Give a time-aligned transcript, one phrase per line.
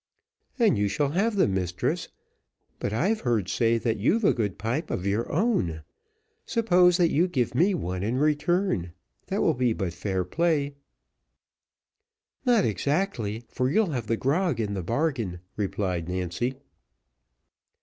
[0.57, 2.07] "And you shall have them, mistress;
[2.79, 5.83] but I've heard say that you've a good pipe of your own;
[6.43, 8.93] suppose that you give me one in return,
[9.27, 10.73] that will be but fair play."
[12.47, 16.55] "Not exactly, for you'll have the grog in the bargain," replied Nancy.